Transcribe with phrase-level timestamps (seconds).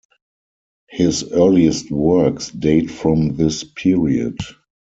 [0.89, 4.39] His earliest works date from this period.